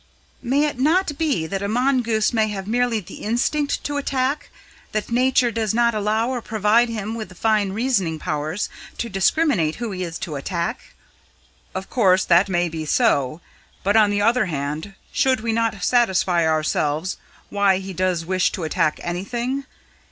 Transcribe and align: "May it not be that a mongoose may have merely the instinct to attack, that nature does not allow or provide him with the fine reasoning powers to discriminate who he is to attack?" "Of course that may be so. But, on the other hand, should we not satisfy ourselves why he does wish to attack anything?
"May 0.41 0.65
it 0.65 0.79
not 0.79 1.15
be 1.19 1.45
that 1.45 1.61
a 1.61 1.67
mongoose 1.67 2.33
may 2.33 2.47
have 2.47 2.65
merely 2.65 2.99
the 3.01 3.21
instinct 3.21 3.83
to 3.83 3.97
attack, 3.97 4.49
that 4.93 5.11
nature 5.11 5.51
does 5.51 5.75
not 5.75 5.93
allow 5.93 6.27
or 6.29 6.41
provide 6.41 6.89
him 6.89 7.13
with 7.13 7.29
the 7.29 7.35
fine 7.35 7.71
reasoning 7.73 8.17
powers 8.17 8.67
to 8.97 9.09
discriminate 9.09 9.75
who 9.75 9.91
he 9.91 10.01
is 10.03 10.17
to 10.17 10.37
attack?" 10.37 10.95
"Of 11.75 11.91
course 11.91 12.25
that 12.25 12.49
may 12.49 12.67
be 12.67 12.83
so. 12.83 13.41
But, 13.83 13.95
on 13.95 14.09
the 14.09 14.23
other 14.23 14.47
hand, 14.47 14.95
should 15.11 15.41
we 15.41 15.53
not 15.53 15.83
satisfy 15.83 16.47
ourselves 16.47 17.17
why 17.51 17.77
he 17.77 17.93
does 17.93 18.25
wish 18.25 18.51
to 18.53 18.63
attack 18.63 18.99
anything? 19.03 19.67